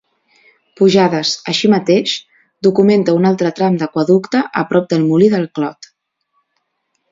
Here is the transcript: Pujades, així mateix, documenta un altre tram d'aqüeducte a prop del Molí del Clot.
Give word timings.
Pujades, 0.79 1.33
així 1.53 1.69
mateix, 1.73 2.13
documenta 2.69 3.15
un 3.19 3.29
altre 3.31 3.53
tram 3.61 3.79
d'aqüeducte 3.83 4.43
a 4.63 4.67
prop 4.73 4.91
del 4.95 5.07
Molí 5.13 5.31
del 5.37 5.49
Clot. 5.61 5.93